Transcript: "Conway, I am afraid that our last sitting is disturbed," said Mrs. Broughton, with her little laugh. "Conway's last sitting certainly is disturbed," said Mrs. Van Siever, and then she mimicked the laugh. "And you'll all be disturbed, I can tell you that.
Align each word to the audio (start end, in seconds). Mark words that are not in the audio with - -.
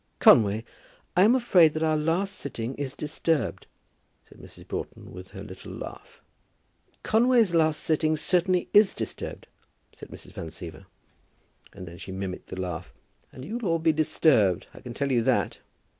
"Conway, 0.17 0.65
I 1.15 1.21
am 1.21 1.35
afraid 1.35 1.73
that 1.73 1.83
our 1.83 1.95
last 1.95 2.33
sitting 2.35 2.73
is 2.73 2.95
disturbed," 2.95 3.67
said 4.23 4.39
Mrs. 4.39 4.67
Broughton, 4.67 5.11
with 5.11 5.29
her 5.29 5.43
little 5.43 5.73
laugh. 5.73 6.21
"Conway's 7.03 7.53
last 7.53 7.81
sitting 7.83 8.17
certainly 8.17 8.67
is 8.73 8.95
disturbed," 8.95 9.45
said 9.93 10.09
Mrs. 10.09 10.31
Van 10.31 10.47
Siever, 10.49 10.87
and 11.71 11.87
then 11.87 11.99
she 11.99 12.11
mimicked 12.11 12.47
the 12.47 12.59
laugh. 12.59 12.91
"And 13.31 13.45
you'll 13.45 13.63
all 13.67 13.77
be 13.77 13.93
disturbed, 13.93 14.65
I 14.73 14.79
can 14.81 14.95
tell 14.95 15.11
you 15.11 15.21
that. 15.21 15.59